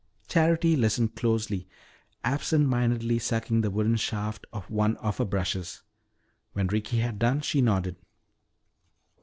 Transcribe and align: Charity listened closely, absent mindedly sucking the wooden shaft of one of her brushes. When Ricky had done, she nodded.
Charity 0.27 0.75
listened 0.75 1.13
closely, 1.15 1.67
absent 2.23 2.67
mindedly 2.67 3.19
sucking 3.19 3.61
the 3.61 3.69
wooden 3.69 3.97
shaft 3.97 4.47
of 4.51 4.67
one 4.67 4.97
of 4.97 5.19
her 5.19 5.25
brushes. 5.25 5.83
When 6.53 6.65
Ricky 6.65 6.97
had 7.01 7.19
done, 7.19 7.41
she 7.41 7.61
nodded. 7.61 7.97